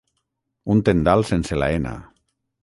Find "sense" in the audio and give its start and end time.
1.33-1.61